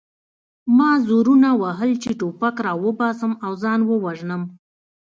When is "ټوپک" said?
2.19-2.55